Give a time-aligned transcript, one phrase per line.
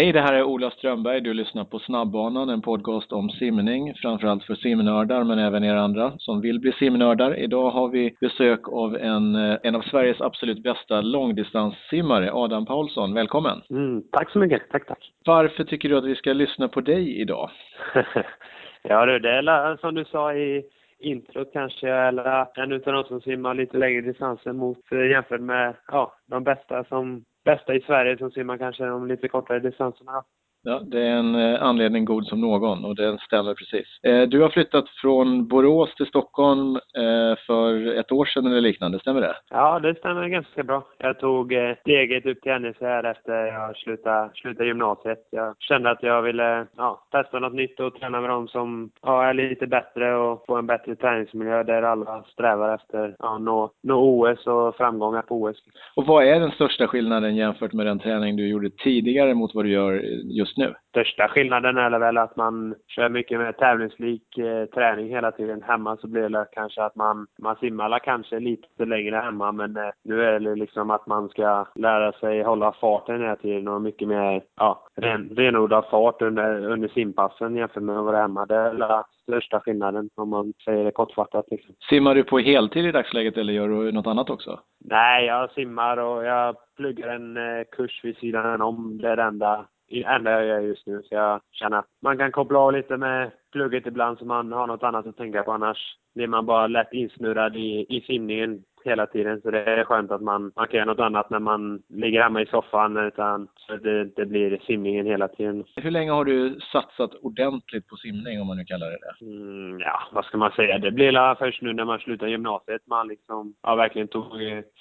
[0.00, 1.20] Hej, det här är Ola Strömberg.
[1.20, 6.12] Du lyssnar på Snabbbanan, en podcast om simning, framförallt för simnördar, men även er andra
[6.18, 7.38] som vill bli simnördar.
[7.38, 13.14] Idag har vi besök av en, eh, en av Sveriges absolut bästa långdistanssimmare, Adam Paulsson.
[13.14, 13.62] Välkommen!
[13.70, 15.12] Mm, tack så mycket, tack tack.
[15.26, 17.50] Varför tycker du att vi ska lyssna på dig idag?
[18.82, 20.62] ja du, det är som du sa i
[20.98, 25.74] introt kanske, eller en utav de som simmar lite längre distanser mot eh, jämfört med
[25.88, 30.24] ja, de bästa som bästa i Sverige som simmar kanske de lite kortare distanserna.
[30.62, 33.86] Ja, det är en eh, anledning god som någon och den stämmer precis.
[34.02, 38.98] Eh, du har flyttat från Borås till Stockholm eh, för ett år sedan eller liknande,
[38.98, 39.36] stämmer det?
[39.50, 40.86] Ja, det stämmer ganska bra.
[40.98, 45.28] Jag tog steget upp till NEC här efter jag slutade, slutade gymnasiet.
[45.30, 49.24] Jag kände att jag ville ja, testa något nytt och träna med dem som ja,
[49.24, 53.96] är lite bättre och få en bättre träningsmiljö där alla strävar efter ja, nå, nå
[54.00, 55.56] OS och framgångar på OS.
[55.94, 59.64] Och vad är den största skillnaden jämfört med den träning du gjorde tidigare mot vad
[59.64, 59.92] du gör
[60.24, 60.74] just just nu?
[60.88, 65.62] Största skillnaden är väl att man kör mycket mer tävlingslik eh, träning hela tiden.
[65.62, 69.90] Hemma så blir det kanske att man, man simmar kanske lite längre hemma men eh,
[70.04, 74.08] nu är det liksom att man ska lära sig hålla farten hela tiden och mycket
[74.08, 78.46] mer ja, ren, renodlad fart under, under simpassen jämfört med att vara hemma.
[78.46, 81.46] Det är den största skillnaden om man säger det kortfattat.
[81.50, 81.74] Liksom.
[81.88, 84.60] Simmar du på heltid i dagsläget eller gör du något annat också?
[84.84, 88.98] Nej, jag simmar och jag pluggar en eh, kurs vid sidan om.
[89.02, 91.02] Det är det enda enda jag gör just nu.
[91.02, 94.66] Så jag känner att man kan koppla av lite med plugget ibland så man har
[94.66, 95.52] något annat att tänka på.
[95.52, 99.40] Annars blir man bara lätt insnurrad i, i simningen hela tiden.
[99.40, 102.42] Så det är skönt att man, man kan göra något annat när man ligger hemma
[102.42, 102.96] i soffan.
[102.96, 105.64] Utan så det, det blir simningen hela tiden.
[105.76, 109.26] Hur länge har du satsat ordentligt på simning om man nu kallar det det?
[109.26, 110.78] Mm, ja, vad ska man säga?
[110.78, 114.26] Det blir först nu när man slutar gymnasiet man liksom ja, verkligen tog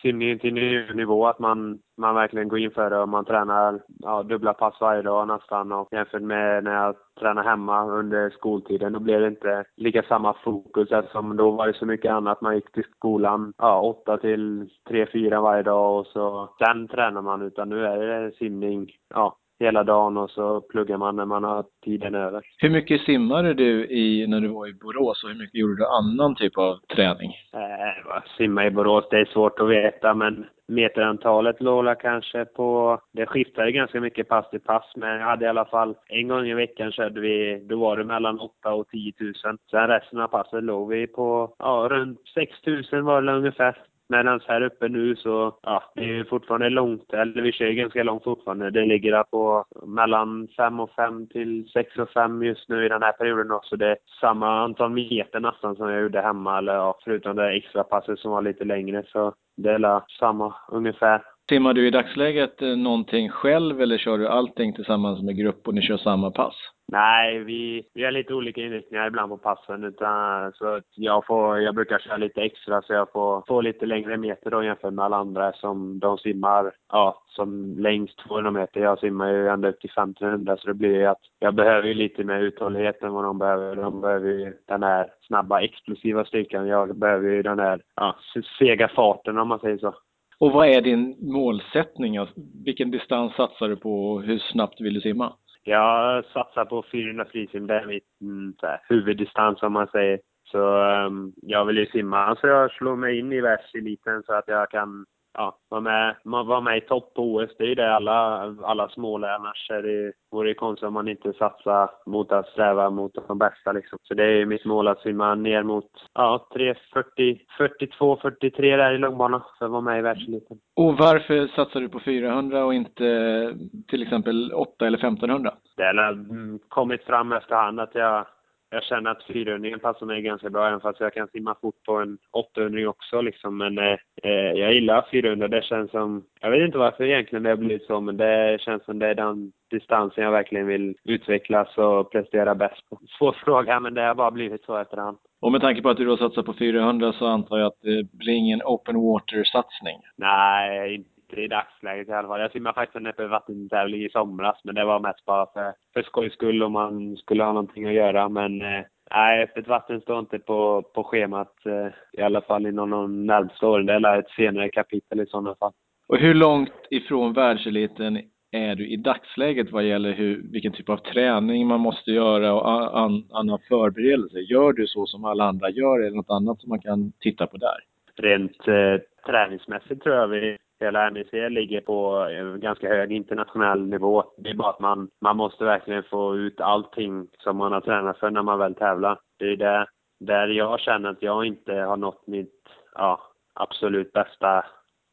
[0.02, 1.28] simningen till ny nivå.
[1.28, 5.02] Att man, man verkligen går in för det och man tränar ja, dubbla pass varje
[5.02, 5.72] dag nästan.
[5.72, 8.94] Och jämfört med när jag träna hemma under skoltiden.
[8.94, 12.42] Då blev det inte lika samma fokus eftersom då var det så mycket annat.
[12.42, 17.22] Man gick till skolan ja, åtta till tre, fyra varje dag och så sen tränar
[17.22, 17.42] man.
[17.42, 21.66] Utan nu är det simning ja, hela dagen och så pluggar man när man har
[21.86, 22.42] tiden över.
[22.58, 25.86] Hur mycket simmade du i när du var i Borås och hur mycket gjorde du
[25.86, 27.32] annan typ av träning?
[27.54, 33.26] Eh, simma i Borås, det är svårt att veta men meterantalet låg kanske på, det
[33.26, 36.54] skiftade ganska mycket pass till pass men jag hade i alla fall en gång i
[36.54, 39.34] veckan körde vi, då var det mellan 8 och 10 000.
[39.72, 42.52] Sen resten av passet låg vi på, ja runt 6
[42.92, 43.78] 000 var det ungefär.
[44.12, 48.24] Medan här uppe nu så, ja, det är fortfarande långt, eller vi kör ganska långt
[48.24, 48.70] fortfarande.
[48.70, 52.90] Det ligger där på mellan 5 och 5 till 6 och 5 just nu i
[52.90, 53.76] den här perioden också.
[53.76, 57.84] Det är samma antal meter nästan som jag gjorde hemma, eller ja, förutom det extra
[57.84, 59.04] passet som var lite längre.
[59.08, 61.22] Så det är samma ungefär.
[61.50, 65.74] Simmar du i dagsläget eh, någonting själv eller kör du allting tillsammans med grupp och
[65.74, 66.56] ni kör samma pass?
[66.92, 69.84] Nej, vi, vi har lite olika inriktningar ibland på passen.
[69.84, 74.18] Utan, så jag, får, jag brukar köra lite extra så jag får, får lite längre
[74.18, 78.80] meter då jämfört med alla andra som de simmar ja, som längst 200 meter.
[78.80, 81.94] Jag simmar ju ända upp till 1500 så det blir ju att jag behöver ju
[81.94, 83.76] lite mer uthållighet än vad de behöver.
[83.76, 86.68] De behöver ju den här snabba explosiva styrkan.
[86.68, 88.16] Jag behöver ju den här ja,
[88.60, 89.96] sega farten om man säger så.
[90.40, 92.18] Och vad är din målsättning?
[92.18, 92.36] Alltså,
[92.66, 95.34] vilken distans satsar du på och hur snabbt vill du simma?
[95.64, 97.68] Jag satsar på 400 frisim.
[97.68, 98.54] Det är mitt mm,
[98.90, 100.20] huvuddistans om man säger.
[100.52, 104.48] Så um, jag vill ju simma så jag slår mig in i världseliten så att
[104.48, 107.50] jag kan ja, vara med, vara med i topp på OS.
[107.58, 109.30] Det är ju det alla, alla smålär.
[109.30, 113.38] Annars är det, vore det konstigt om man inte satsar mot att sträva mot de
[113.38, 114.00] bästa liksom.
[114.02, 118.98] Så det är mitt mål att simma ner mot ja, 3.40, 42, 43 där i
[118.98, 120.58] långbana för att vara med i världseliten.
[120.76, 123.54] Och varför satsar du på 400 och inte
[123.88, 125.54] till exempel 8 eller 1500?
[125.78, 128.26] Det har mm, kommit fram efterhand att jag
[128.70, 131.96] jag känner att 400 passar mig ganska bra, även fast jag kan simma fort på
[131.96, 133.58] en 800 också liksom.
[133.58, 135.48] Men eh, eh jag gillar 400.
[135.48, 138.86] Det känns som, jag vet inte varför egentligen det har blivit så, men det känns
[138.86, 143.00] som det är den distansen jag verkligen vill utvecklas och prestera bäst på.
[143.18, 145.18] Svår fråga, men det har bara blivit så efterhand.
[145.42, 148.12] Och med tanke på att du då satsar på 400 så antar jag att det
[148.12, 149.98] blir ingen open water-satsning?
[150.16, 152.42] Nej, inte i dagsläget i alla fall.
[152.42, 156.34] Jag simmade faktiskt en öppen i somras, men det var mest bara för, för skojs
[156.34, 158.30] skull om man skulle ha någonting att göra.
[158.30, 162.90] Men eh, nej, öppet vatten står inte på, på schemat eh, i alla fall inom
[162.90, 163.86] de närmaste åren.
[163.86, 165.72] Det är ett senare kapitel i sådana fall.
[166.08, 168.22] Och hur långt ifrån världseliten
[168.52, 173.00] är du i dagsläget vad gäller hur, vilken typ av träning man måste göra och
[173.00, 174.40] an, annan förberedelse?
[174.40, 176.00] Gör du så som alla andra gör?
[176.00, 177.78] Det något annat som man kan titta på där?
[178.16, 182.28] Rent eh, träningsmässigt tror jag vi hela NEC ligger på
[182.60, 184.24] ganska hög internationell nivå.
[184.38, 188.18] Det är bara att man, man måste verkligen få ut allting som man har tränat
[188.18, 189.20] för när man väl tävlar.
[189.38, 189.88] Det är det
[190.20, 192.64] där jag känner att jag inte har nått mitt
[192.96, 193.22] ja,
[193.54, 194.66] absolut bästa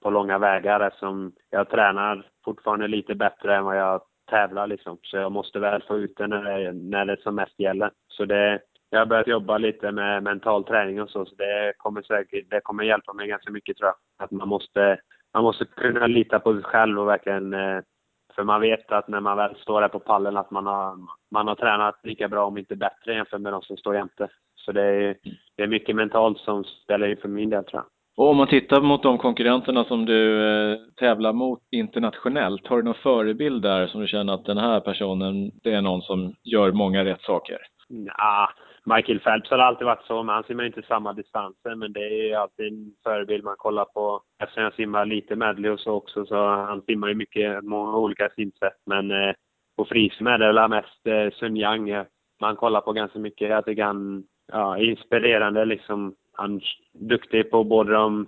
[0.03, 4.99] på långa vägar eftersom jag tränar fortfarande lite bättre än vad jag tävlar liksom.
[5.03, 7.91] Så jag måste väl få ut det när det, när det som mest gäller.
[8.09, 8.61] Så det,
[8.91, 12.61] jag har börjat jobba lite med mental träning och så, så det kommer säkert, det
[12.61, 14.25] kommer hjälpa mig ganska mycket tror jag.
[14.25, 14.99] Att man måste,
[15.37, 17.81] man måste kunna lita på sig själv och verkligen, eh,
[18.35, 20.97] för man vet att när man väl står där på pallen att man har,
[21.31, 24.29] man har tränat lika bra, om inte bättre jämfört med de som står jämte.
[24.55, 25.17] Så det är,
[25.57, 27.87] det är mycket mentalt som spelar in för min del tror jag.
[28.17, 32.83] Och om man tittar mot de konkurrenterna som du eh, tävlar mot internationellt, har du
[32.83, 36.73] någon förebild där som du känner att den här personen, det är någon som gör
[36.73, 37.59] många rätt saker?
[37.89, 38.49] Ja,
[38.95, 42.29] Michael Phelps har alltid varit så, men han simmar inte samma distanser, men det är
[42.29, 44.23] ju alltid en förebild man kollar på.
[44.43, 48.29] Eftersom jag simmar lite medley och så också, så han simmar ju mycket, många olika
[48.37, 49.35] simsätt, men eh,
[49.77, 52.07] på frisim är det väl mest eh, Sun Yang
[52.41, 53.49] man kollar på ganska mycket.
[53.51, 56.15] Jag tycker han ja, inspirerande liksom.
[56.33, 56.63] Han är
[56.93, 58.27] duktig på både de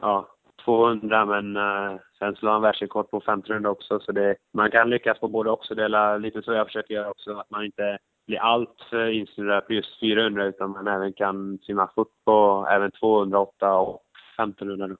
[0.00, 0.28] ja,
[0.64, 5.20] 200 men uh, sen slår han världsrekord på 1500 också så det, man kan lyckas
[5.20, 5.74] på både också.
[5.74, 9.72] Det är lite så jag försöker göra också, att man inte blir alltför insnurrad på
[9.72, 14.02] just 400 utan man även kan simma fort på även 208 och
[14.38, 14.96] 1500.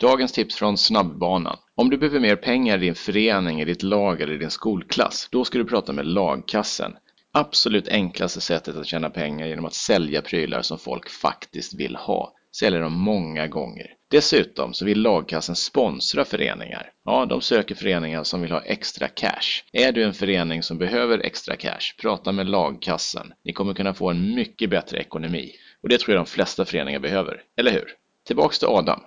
[0.00, 1.56] Dagens tips från snabbbanan.
[1.74, 5.28] Om du behöver mer pengar i din förening, i ditt lag eller i din skolklass,
[5.32, 6.96] då ska du prata med lagkassen
[7.34, 12.32] absolut enklaste sättet att tjäna pengar genom att sälja prylar som folk faktiskt vill ha.
[12.58, 13.86] Sälja dem många gånger.
[14.10, 16.90] Dessutom så vill lagkassen sponsra föreningar.
[17.04, 19.62] Ja, de söker föreningar som vill ha extra cash.
[19.72, 23.32] Är du en förening som behöver extra cash, prata med lagkassen.
[23.44, 25.50] Ni kommer kunna få en mycket bättre ekonomi.
[25.82, 27.42] Och det tror jag de flesta föreningar behöver.
[27.56, 27.86] Eller hur?
[28.26, 29.00] Tillbaks till Adam.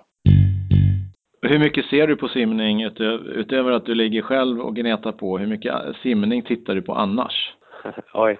[1.42, 2.82] Hur mycket ser du på simning
[3.34, 5.38] utöver att du ligger själv och gnetar på?
[5.38, 7.54] Hur mycket simning tittar du på annars?
[8.14, 8.38] Oj.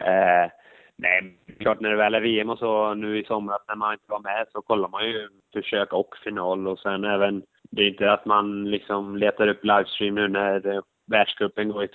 [0.00, 0.61] Eh,
[1.02, 4.04] nej, klart när det väl är VM och så nu i somras när man inte
[4.08, 6.68] var med så kollar man ju försök och final.
[6.68, 11.68] Och sen även, det är inte att man liksom letar upp livestream nu när världscupen
[11.68, 11.88] går i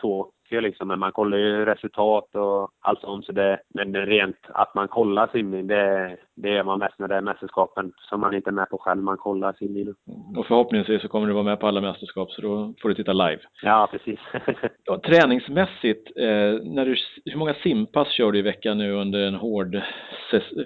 [0.47, 3.25] Tokyo liksom, men man kollar ju resultat och allt sånt.
[3.25, 7.15] Så det, men rent att man kollar simning, det, det gör man mest när det
[7.15, 9.03] är mästerskapen som man inte är med på själv.
[9.03, 9.93] Man kollar simning.
[10.37, 13.13] Och förhoppningsvis så kommer du vara med på alla mästerskap, så då får du titta
[13.13, 13.41] live.
[13.63, 14.19] Ja, precis.
[14.83, 16.95] ja, träningsmässigt, eh, när du,
[17.25, 19.81] hur många simpass kör du i veckan nu under en hård,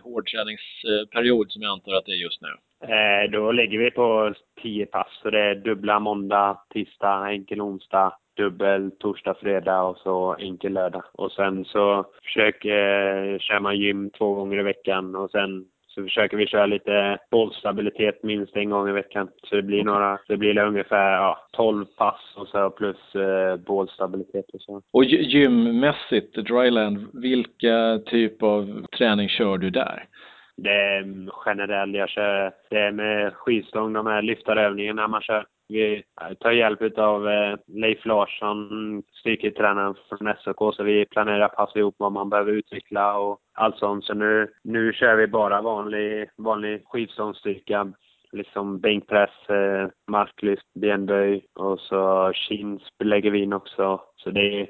[0.03, 2.49] hård träningsperiod som jag antar att det är just nu?
[2.83, 8.13] Eh, då ligger vi på tio pass, så det är dubbla måndag, tisdag, enkel onsdag,
[8.37, 11.03] dubbel torsdag, fredag och så enkel lördag.
[11.13, 16.37] Och sen så försöker, kör man gym två gånger i veckan och sen så försöker
[16.37, 19.29] vi köra lite bollstabilitet minst en gång i veckan.
[19.43, 24.45] Så det blir några, det blir ungefär ja, 12 pass och så plus eh, bollstabilitet
[24.53, 24.81] och så.
[24.91, 30.05] Och gymmässigt, dryland, vilka typ av träning kör du där?
[30.57, 35.45] Det är generell, jag kör, det är med skivstång, de här lyftarövningarna man kör.
[35.71, 36.03] Vi
[36.39, 42.12] tar hjälp av eh, Leif Larsson, styrketränaren från SOK, så vi planerar pass ihop vad
[42.12, 44.06] man behöver utveckla och allt sånt.
[44.06, 47.94] Så nu, nu kör vi bara vanlig, vanlig skivstångsstyrka,
[48.31, 54.01] liksom bänkpress, eh, marklyft, benböj och så chins lägger vi in också.
[54.15, 54.67] Så det är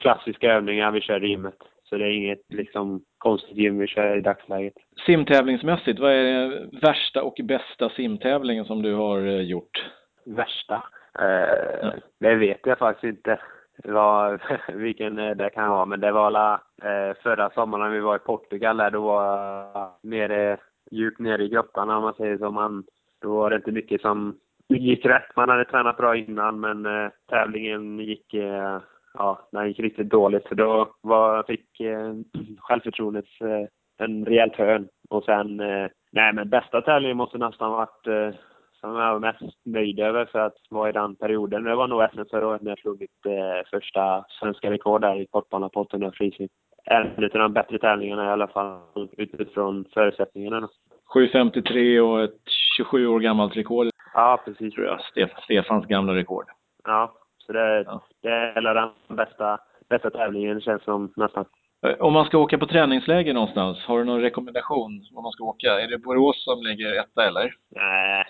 [0.00, 1.58] klassiska övningar vi kör i gymmet.
[1.84, 4.74] Så det är inget liksom konstigt gym vi kör i dagsläget.
[5.06, 9.99] Simtävlingsmässigt, vad är det värsta och bästa simtävlingen som du har eh, gjort?
[10.24, 10.82] Värsta.
[11.18, 11.92] Eh, ja.
[12.18, 13.40] Det vet jag faktiskt inte
[13.84, 18.16] vad, vilken det kan vara, men det var alla, eh, förra sommaren när vi var
[18.16, 20.56] i Portugal där, då var nere,
[20.90, 22.50] djupt nere i grottan om man säger så.
[22.50, 22.84] Man,
[23.20, 25.36] då var det inte mycket som gick rätt.
[25.36, 28.78] Man hade tränat bra innan, men eh, tävlingen gick, eh,
[29.14, 30.48] ja, den gick riktigt dåligt.
[30.48, 32.14] Så då var, fick eh,
[32.58, 33.66] självförtroendet eh,
[34.06, 34.88] en rejäl hörn.
[35.08, 38.40] Och sen, eh, nej men bästa tävlingen måste nästan varit eh,
[38.80, 41.64] som jag var mest nöjd över för att vara i den perioden.
[41.64, 45.20] Det var nog SM förra året när jag slog mitt eh, första svenska rekord där
[45.20, 46.48] i kortbana på 800 frisim.
[46.84, 48.80] En av de bättre tävlingarna i alla fall
[49.16, 50.68] utifrån förutsättningarna.
[51.14, 52.40] 7.53 och ett
[52.76, 53.86] 27 år gammalt rekord.
[54.14, 54.74] Ja, precis.
[54.74, 55.00] Tror jag.
[55.00, 56.44] Stef Stefans gamla rekord.
[56.84, 58.02] Ja, så det, ja.
[58.22, 59.58] det är den bästa,
[59.88, 61.44] bästa tävlingen känns som nästan.
[61.86, 65.44] Eh, om man ska åka på träningsläger någonstans, har du någon rekommendation om man ska
[65.44, 65.80] åka?
[65.80, 67.54] Är det Borås som ligger etta eller?
[67.70, 68.24] Nej,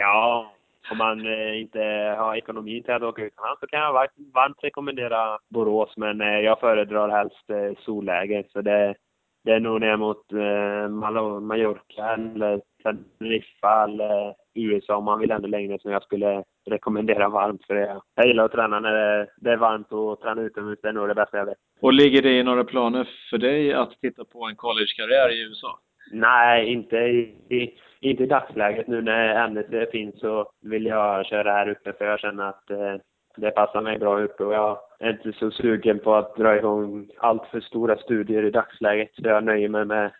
[0.00, 0.52] Ja,
[0.90, 1.80] om man eh, inte
[2.18, 3.92] har ekonomi till att åka utomlands så kan jag
[4.34, 8.44] varmt rekommendera Borås, men eh, jag föredrar helst eh, solläge.
[8.52, 8.94] Så det,
[9.44, 10.30] det är nog ner mot
[11.40, 17.66] Mallorca eller Teneriffa eller USA om man vill ännu längre som jag skulle rekommendera varmt.
[17.66, 18.00] För det.
[18.14, 18.92] Jag gillar att träna när
[19.36, 20.78] det, är varmt och träna utomhus.
[20.82, 21.58] Det är nog det bästa jag vet.
[21.80, 25.78] Och ligger det i några planer för dig att titta på en collegekarriär i USA?
[26.10, 28.86] Nej, inte i, inte i dagsläget.
[28.86, 32.96] Nu när ämnet finns så vill jag köra här uppe för jag känner att eh,
[33.36, 37.08] det passar mig bra uppe och jag är inte så sugen på att dra igång
[37.18, 39.14] allt för stora studier i dagsläget.
[39.14, 40.12] Så jag nöjer mig med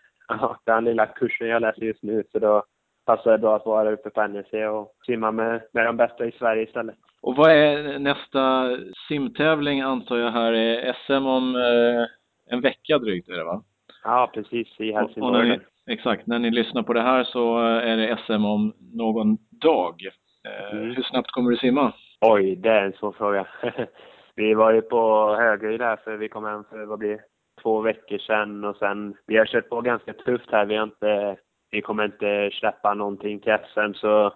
[0.65, 2.23] den lilla kursen jag läser just nu.
[2.31, 2.63] Så då
[3.05, 6.31] passar det bra att vara uppe på NEC och simma med, med de bästa i
[6.31, 6.95] Sverige istället.
[7.21, 8.69] Och vad är nästa
[9.07, 12.05] simtävling antar jag här är SM om eh,
[12.53, 13.63] en vecka drygt är det va?
[14.03, 15.59] Ja, precis i Helsingborg.
[15.89, 19.95] Exakt, när ni lyssnar på det här så är det SM om någon dag.
[20.47, 20.95] Eh, mm.
[20.95, 21.93] Hur snabbt kommer du simma?
[22.21, 23.47] Oj, det är en svår fråga.
[24.35, 27.19] vi var ju på Högöj där för vi kom hem för, vad blir
[27.61, 30.65] två veckor sedan och sen, vi har kört på ganska tufft här.
[30.65, 31.37] Vi har inte,
[31.71, 34.33] vi kommer inte släppa någonting till SM så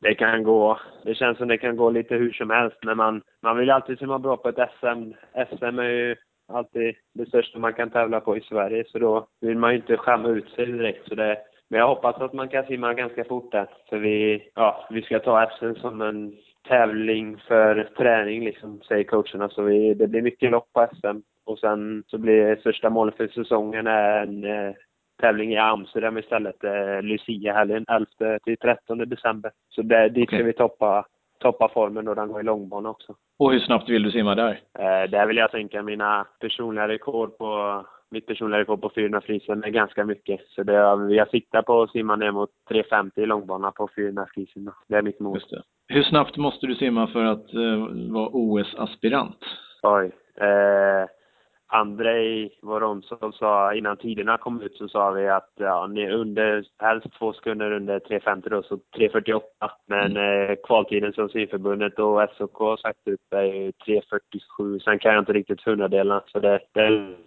[0.00, 3.22] det kan gå, det känns som det kan gå lite hur som helst men man,
[3.42, 5.12] man vill alltid simma bra på ett SM.
[5.56, 6.16] SM är ju
[6.48, 9.96] alltid det största man kan tävla på i Sverige så då vill man ju inte
[9.96, 11.38] skämma ut sig direkt så det
[11.68, 13.66] men jag hoppas att man kan simma ganska fort där.
[13.88, 16.32] För vi, ja, vi ska ta SM som en
[16.68, 19.48] tävling för träning liksom, säger coacherna.
[19.48, 21.20] Så vi, det blir mycket lopp på SM.
[21.44, 24.74] Och sen så blir största målet för säsongen en eh,
[25.20, 26.64] tävling i Amsterdam istället.
[26.64, 29.50] Eh, Lucia-helgen 11 till 13 december.
[29.68, 30.38] Så där, dit okay.
[30.38, 31.06] ska vi toppa,
[31.38, 33.14] toppa formen och den går i långbana också.
[33.38, 34.60] Och hur snabbt vill du simma där?
[34.78, 39.64] Eh, där vill jag sänka mina personliga rekord på mitt personliga rekord på 400 frisen
[39.64, 40.40] är ganska mycket.
[40.48, 40.72] Så det,
[41.14, 44.70] jag siktar på att simma ner mot 3.50 i långbana på 400 frisen.
[44.88, 45.40] Det är mitt mål.
[45.88, 49.38] Hur snabbt måste du simma för att uh, vara OS-aspirant?
[49.82, 50.10] Oj.
[50.40, 51.08] Eh,
[51.68, 57.06] Andrei Voronsov sa innan tiderna kom ut så sa vi att ja, ni under, helst
[57.18, 59.40] två sekunder under 3.50 då, så 3.48.
[59.86, 60.50] Men mm.
[60.50, 64.78] eh, kvaltiden som simförbundet och SOK har sagt ut är 3.47.
[64.78, 66.22] Sen kan jag inte riktigt hundradelarna.
[66.26, 66.80] Så det, det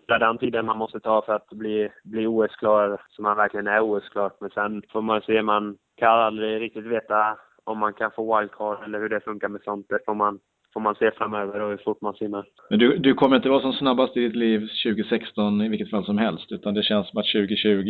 [0.07, 3.81] är den tiden man måste ta för att bli, bli OS-klar, så man verkligen är
[3.81, 4.31] OS-klar.
[4.39, 8.83] Men sen får man se, man kan aldrig riktigt veta om man kan få wildcard
[8.83, 9.85] eller hur det funkar med sånt.
[9.89, 10.39] Det får man
[10.73, 12.45] får man se framöver och hur fort man simmar.
[12.69, 16.05] Men du, du kommer inte vara som snabbast i ditt liv 2016 i vilket fall
[16.05, 17.83] som helst, utan det känns som att 2020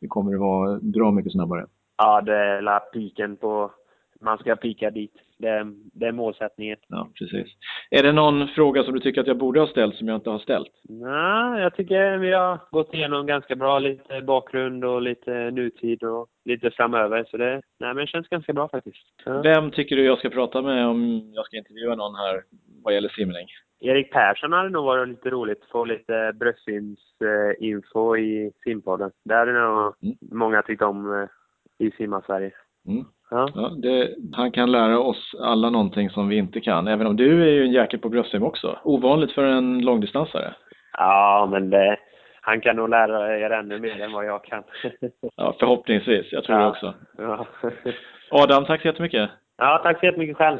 [0.00, 1.66] det kommer att vara bra mycket snabbare.
[1.98, 3.70] Ja, det är piken på,
[4.20, 5.14] man ska pika dit.
[5.38, 6.76] Det, det är målsättningen.
[6.88, 7.46] Ja, precis.
[7.90, 10.30] Är det någon fråga som du tycker att jag borde ha ställt som jag inte
[10.30, 10.72] har ställt?
[10.88, 13.78] Nej, jag tycker vi har gått igenom ganska bra.
[13.78, 17.24] Lite bakgrund och lite nutid och lite framöver.
[17.30, 19.06] Så det, nej, men det känns ganska bra faktiskt.
[19.24, 19.42] Ja.
[19.42, 22.42] Vem tycker du jag ska prata med om jag ska intervjua någon här
[22.82, 23.46] vad gäller simning?
[23.80, 25.64] Erik Persson hade nog varit lite roligt.
[25.72, 29.10] Få lite bröstsimsinfo i simpodden.
[29.24, 30.16] Det hade nog mm.
[30.20, 31.28] många tyckt om eh,
[31.86, 32.52] i Simma Sverige.
[32.88, 33.04] Mm.
[33.30, 33.48] Ja.
[33.54, 36.88] ja det, han kan lära oss alla någonting som vi inte kan.
[36.88, 38.78] Även om du är ju en jäkel på bröstsim också.
[38.84, 40.54] Ovanligt för en långdistansare.
[40.92, 41.96] Ja, men det,
[42.40, 44.62] han kan nog lära er ännu mer än vad jag kan.
[45.36, 46.32] ja, förhoppningsvis.
[46.32, 46.64] Jag tror ja.
[46.64, 46.94] det också.
[47.18, 47.46] Ja.
[48.30, 49.30] Adam, tack så jättemycket.
[49.58, 50.58] Ja, tack så jättemycket själv.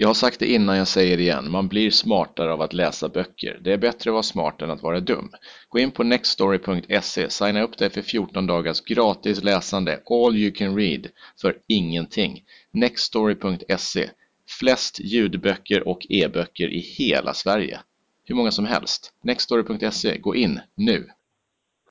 [0.00, 1.50] Jag har sagt det innan, jag säger det igen.
[1.50, 3.60] Man blir smartare av att läsa böcker.
[3.64, 5.30] Det är bättre att vara smart än att vara dum.
[5.68, 10.76] Gå in på nextstory.se, signa upp dig för 14 dagars gratis läsande, all you can
[10.76, 11.06] read,
[11.40, 12.42] för ingenting.
[12.72, 14.10] Nextstory.se,
[14.58, 17.80] flest ljudböcker och e-böcker i hela Sverige.
[18.24, 19.12] Hur många som helst.
[19.24, 21.06] Nextstory.se, gå in nu!